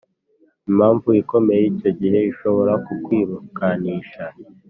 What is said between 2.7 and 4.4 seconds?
kukwirukanisha